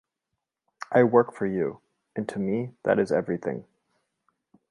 I 0.91 1.03
work 1.03 1.31
for 1.31 1.45
you. 1.45 1.81
And 2.15 2.27
to 2.29 2.39
me, 2.39 2.71
that 2.85 2.97
is 2.97 3.11
everything. 3.11 3.65